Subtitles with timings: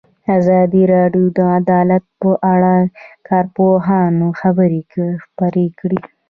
[0.37, 2.89] ازادي راډیو د عدالت په اړه د
[3.29, 4.81] کارپوهانو خبرې
[5.23, 6.01] خپرې کړي.